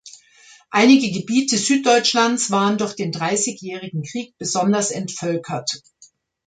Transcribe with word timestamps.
Einige 0.71 1.11
Gebiete 1.11 1.59
Süddeutschlands 1.59 2.49
waren 2.49 2.79
durch 2.79 2.95
den 2.95 3.11
Dreißigjährigen 3.11 4.01
Krieg 4.01 4.35
besonders 4.39 4.89
entvölkert. 4.89 5.69